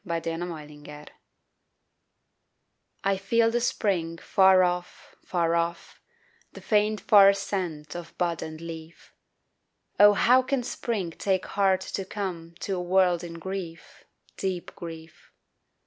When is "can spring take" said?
10.41-11.45